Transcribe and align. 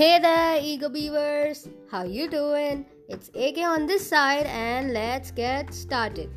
Hey 0.00 0.18
there, 0.18 0.58
ego 0.58 0.88
beavers! 0.88 1.68
How 1.90 2.04
you 2.04 2.26
doing? 2.26 2.86
It's 3.10 3.28
AK 3.34 3.58
on 3.58 3.86
this 3.86 4.08
side, 4.08 4.46
and 4.46 4.94
let's 4.94 5.30
get 5.30 5.74
started. 5.74 6.30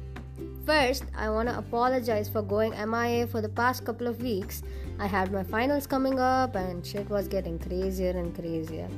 First, 0.65 1.05
I 1.15 1.29
want 1.29 1.47
to 1.47 1.57
apologize 1.57 2.27
for 2.27 2.41
going 2.41 2.73
MIA 2.73 3.25
for 3.25 3.39
the 3.39 3.47
past 3.47 3.85
couple 3.85 4.07
of 4.07 4.21
weeks. 4.21 4.63
I 4.99 5.07
had 5.07 5.31
my 5.31 5.43
finals 5.45 5.87
coming 5.87 6.19
up, 6.19 6.57
and 6.57 6.85
shit 6.85 7.09
was 7.09 7.29
getting 7.29 7.57
crazier 7.57 8.09
and 8.09 8.35
crazier. 8.35 8.89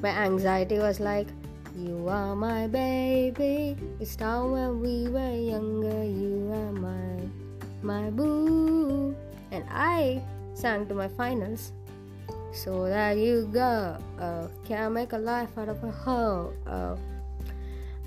My 0.00 0.10
anxiety 0.10 0.78
was 0.78 1.00
like, 1.00 1.26
You 1.74 2.06
are 2.06 2.36
my 2.36 2.68
baby. 2.68 3.76
It's 3.98 4.12
started 4.12 4.52
when 4.52 4.82
we 4.82 5.08
were 5.10 5.34
younger. 5.34 6.04
You 6.04 6.52
are 6.54 6.72
my, 6.78 7.26
my 7.82 8.10
boo. 8.10 9.16
And 9.50 9.64
I 9.68 10.22
sang 10.54 10.86
to 10.86 10.94
my 10.94 11.08
finals 11.08 11.72
so 12.56 12.84
there 12.84 13.12
you 13.12 13.48
go. 13.52 13.96
Uh, 14.18 14.48
can 14.66 14.82
I 14.82 14.88
make 14.88 15.12
a 15.12 15.18
life 15.18 15.56
out 15.58 15.68
of 15.68 15.84
a 15.84 15.90
hoe? 15.90 16.52
Uh, 16.66 16.96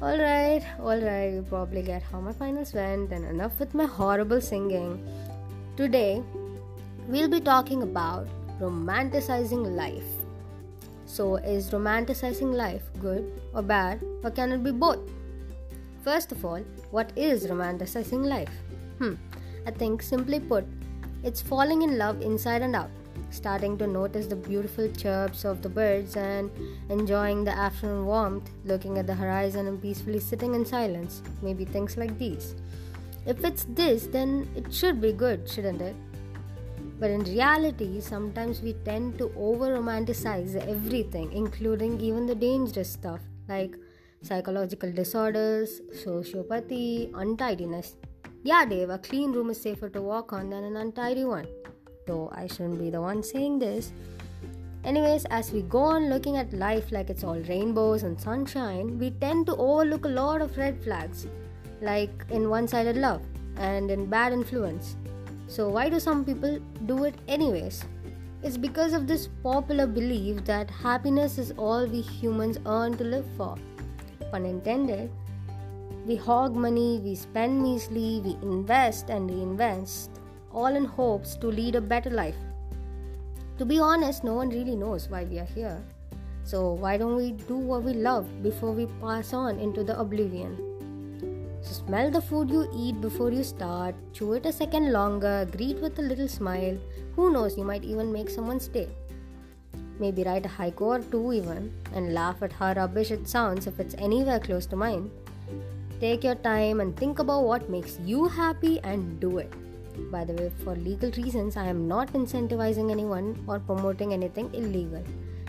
alright, 0.02 0.64
alright, 0.80 1.34
you 1.34 1.46
probably 1.48 1.84
get 1.84 2.02
how 2.02 2.20
my 2.20 2.34
finals 2.34 2.74
went, 2.74 3.12
and 3.12 3.26
enough 3.26 3.60
with 3.60 3.76
my 3.76 3.86
horrible 3.86 4.42
singing. 4.42 5.08
Today, 5.78 6.24
we'll 7.08 7.30
be 7.30 7.40
talking 7.40 7.84
about 7.84 8.28
romanticizing 8.60 9.76
life. 9.76 10.12
So, 11.06 11.36
is 11.36 11.70
romanticizing 11.70 12.54
life 12.54 12.84
good 13.00 13.32
or 13.54 13.62
bad, 13.62 14.04
or 14.24 14.32
can 14.32 14.52
it 14.52 14.64
be 14.64 14.72
both? 14.72 15.00
First 16.04 16.32
of 16.32 16.44
all, 16.44 16.64
what 16.90 17.12
is 17.16 17.46
romanticizing 17.46 18.26
life? 18.26 18.52
Hmm, 18.98 19.14
I 19.68 19.72
think 19.72 20.02
simply 20.02 20.40
put, 20.40 20.66
it's 21.24 21.42
falling 21.42 21.84
in 21.84 21.98
love 21.98 22.22
inside 22.22 22.62
and 22.64 22.76
out 22.76 22.90
starting 23.32 23.78
to 23.78 23.88
notice 23.88 24.28
the 24.28 24.36
beautiful 24.36 24.92
chirps 24.92 25.46
of 25.46 25.62
the 25.62 25.70
birds 25.70 26.16
and 26.16 26.50
enjoying 26.90 27.44
the 27.44 27.52
afternoon 27.52 28.06
warmth, 28.06 28.50
looking 28.66 28.98
at 28.98 29.08
the 29.08 29.16
horizon 29.16 29.68
and 29.68 29.82
peacefully 29.82 30.20
sitting 30.20 30.56
in 30.56 30.66
silence. 30.66 31.22
Maybe 31.42 31.66
things 31.66 31.98
like 31.98 32.18
these. 32.18 32.56
If 33.26 33.44
it's 33.44 33.66
this, 33.70 34.08
then 34.08 34.48
it 34.56 34.74
should 34.74 35.02
be 35.02 35.12
good, 35.12 35.48
shouldn't 35.50 35.82
it? 35.82 35.96
But 37.00 37.12
in 37.12 37.24
reality, 37.24 38.02
sometimes 38.02 38.62
we 38.62 38.74
tend 38.84 39.18
to 39.20 39.32
over 39.38 39.78
romanticize 39.78 40.56
everything, 40.56 41.32
including 41.32 42.00
even 42.02 42.26
the 42.26 42.36
dangerous 42.36 42.92
stuff 42.92 43.22
like 43.48 43.76
psychological 44.22 44.92
disorders, 44.92 45.80
sociopathy, 45.94 47.12
untidiness. 47.16 47.96
Yeah, 48.44 48.66
Dave, 48.66 48.90
a 48.90 48.98
clean 48.98 49.32
room 49.32 49.50
is 49.50 49.62
safer 49.62 49.90
to 49.90 50.02
walk 50.02 50.34
on 50.34 50.50
than 50.50 50.64
an 50.64 50.78
untidy 50.78 51.26
one 51.26 51.48
though 52.10 52.30
I 52.34 52.48
shouldn't 52.48 52.80
be 52.80 52.90
the 52.90 53.02
one 53.02 53.22
saying 53.24 53.60
this. 53.60 53.92
Anyways, 54.84 55.26
as 55.26 55.52
we 55.52 55.62
go 55.64 55.80
on 55.80 56.10
looking 56.10 56.38
at 56.38 56.54
life 56.54 56.92
like 56.92 57.10
it's 57.10 57.24
all 57.24 57.40
rainbows 57.50 58.04
and 58.04 58.20
sunshine, 58.20 58.98
we 58.98 59.12
tend 59.12 59.46
to 59.48 59.56
overlook 59.56 60.06
a 60.06 60.16
lot 60.18 60.42
of 60.42 60.58
red 60.58 60.82
flags, 60.84 61.28
like 61.82 62.26
in 62.30 62.50
one 62.50 62.68
sided 62.68 62.96
love 62.96 63.22
and 63.58 63.92
in 63.92 64.06
bad 64.06 64.34
influence. 64.34 64.96
So, 65.48 65.68
why 65.70 65.90
do 65.90 66.00
some 66.00 66.24
people 66.24 66.60
do 66.86 67.04
it 67.04 67.16
anyways? 67.28 67.84
It's 68.42 68.56
because 68.56 68.94
of 68.94 69.06
this 69.06 69.28
popular 69.44 69.86
belief 69.86 70.46
that 70.46 70.72
happiness 70.72 71.38
is 71.38 71.52
all 71.58 71.86
we 71.86 72.00
humans 72.00 72.58
earn 72.66 72.96
to 72.98 73.04
live 73.04 73.26
for. 73.36 73.58
Pun 74.32 74.46
intended. 74.46 75.12
We 76.06 76.16
hog 76.16 76.56
money, 76.56 77.02
we 77.04 77.16
spend 77.16 77.62
measly, 77.62 78.22
we 78.24 78.38
invest 78.42 79.10
and 79.10 79.30
reinvest, 79.30 80.22
all 80.52 80.76
in 80.76 80.86
hopes 80.86 81.36
to 81.36 81.48
lead 81.48 81.76
a 81.76 81.82
better 81.82 82.10
life. 82.10 82.36
To 83.58 83.66
be 83.66 83.80
honest, 83.80 84.24
no 84.24 84.36
one 84.36 84.50
really 84.50 84.76
knows 84.76 85.10
why 85.10 85.26
we 85.26 85.40
are 85.40 85.52
here. 85.54 85.82
So, 86.44 86.74
why 86.74 86.98
don't 86.98 87.16
we 87.16 87.34
do 87.34 87.58
what 87.58 87.84
we 87.84 87.94
love 87.94 88.26
before 88.42 88.72
we 88.72 88.88
pass 89.02 89.34
on 89.34 89.60
into 89.60 89.84
the 89.84 90.00
oblivion? 90.00 90.58
So, 91.62 91.74
smell 91.74 92.10
the 92.10 92.22
food 92.22 92.50
you 92.50 92.70
eat 92.74 93.02
before 93.02 93.32
you 93.32 93.44
start, 93.44 93.96
chew 94.14 94.34
it 94.34 94.46
a 94.46 94.52
second 94.52 94.94
longer, 94.94 95.48
greet 95.52 95.78
with 95.82 96.00
a 96.00 96.02
little 96.02 96.28
smile. 96.28 96.78
Who 97.16 97.32
knows, 97.32 97.58
you 97.58 97.66
might 97.66 97.84
even 97.84 98.12
make 98.12 98.30
someone 98.30 98.60
stay. 98.60 98.88
Maybe 100.00 100.24
write 100.24 100.46
a 100.46 100.50
haiku 100.50 100.82
or 100.82 101.00
two, 101.00 101.34
even, 101.34 101.74
and 101.94 102.14
laugh 102.14 102.42
at 102.42 102.54
how 102.54 102.74
rubbish 102.74 103.12
it 103.12 103.28
sounds 103.28 103.68
if 103.68 103.80
it's 103.80 103.96
anywhere 103.96 104.40
close 104.40 104.66
to 104.68 104.78
mine. 104.78 105.12
Take 106.00 106.24
your 106.24 106.36
time 106.36 106.80
and 106.80 106.96
think 106.96 107.20
about 107.20 107.44
what 107.44 107.70
makes 107.70 108.00
you 108.06 108.30
happy 108.30 108.80
and 108.80 109.20
do 109.20 109.38
it. 109.40 109.54
By 110.12 110.26
the 110.26 110.34
way, 110.34 110.52
for 110.64 110.76
legal 110.76 111.12
reasons, 111.12 111.58
I 111.58 111.66
am 111.66 111.88
not 111.88 112.14
incentivizing 112.14 112.92
anyone 112.92 113.44
or 113.48 113.60
promoting 113.60 114.14
anything 114.14 114.50
illegal. 114.54 115.04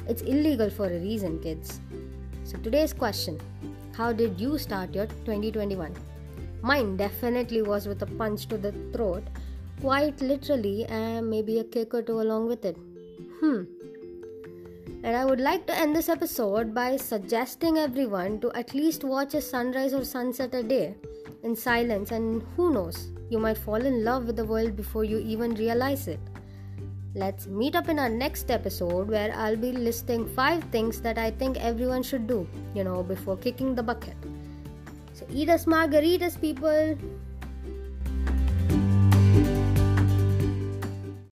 It's 0.09 0.23
illegal 0.23 0.71
for 0.71 0.87
a 0.87 0.99
reason, 0.99 1.39
kids. 1.41 1.81
So, 2.45 2.59
today's 2.59 2.93
question 2.93 3.41
How 3.97 4.13
did 4.13 4.41
you 4.41 4.59
start 4.59 4.95
your 4.95 5.07
2021? 5.07 5.95
Mine 6.63 6.97
definitely 6.97 7.63
was 7.63 7.87
with 7.87 8.03
a 8.03 8.07
punch 8.07 8.47
to 8.49 8.59
the 8.59 8.73
throat, 8.93 9.23
quite 9.81 10.21
literally, 10.21 10.85
and 10.87 11.31
maybe 11.31 11.59
a 11.59 11.65
kick 11.65 11.95
or 11.95 12.03
two 12.03 12.21
along 12.21 12.49
with 12.49 12.65
it. 12.65 12.77
Hmm. 13.41 13.63
And 15.03 15.17
I 15.17 15.25
would 15.25 15.41
like 15.41 15.67
to 15.67 15.75
end 15.75 15.97
this 15.97 16.11
episode 16.11 16.75
by 16.75 16.97
suggesting 16.97 17.79
everyone 17.79 18.41
to 18.41 18.53
at 18.53 18.75
least 18.75 19.05
watch 19.05 19.33
a 19.33 19.41
sunrise 19.41 19.95
or 19.95 20.05
sunset 20.05 20.55
a 20.55 20.63
day 20.63 20.97
in 21.43 21.57
silence, 21.57 22.11
and 22.11 22.43
who 22.57 22.71
knows, 22.73 23.11
you 23.31 23.39
might 23.39 23.57
fall 23.57 23.77
in 23.77 24.05
love 24.05 24.27
with 24.27 24.37
the 24.37 24.45
world 24.45 24.77
before 24.77 25.05
you 25.05 25.19
even 25.19 25.55
realize 25.55 26.09
it. 26.09 26.21
Let's 27.15 27.47
meet 27.47 27.75
up 27.75 27.89
in 27.89 27.99
our 27.99 28.09
next 28.09 28.51
episode 28.51 29.09
where 29.09 29.33
I'll 29.35 29.57
be 29.57 29.73
listing 29.73 30.29
5 30.29 30.65
things 30.65 31.01
that 31.01 31.17
I 31.17 31.31
think 31.31 31.57
everyone 31.59 32.03
should 32.03 32.27
do, 32.27 32.47
you 32.75 32.85
know, 32.85 33.03
before 33.03 33.37
kicking 33.37 33.75
the 33.75 33.83
bucket. 33.83 34.17
So 35.13 35.27
eat 35.33 35.49
us 35.49 35.65
margaritas, 35.65 36.41
people! 36.41 36.97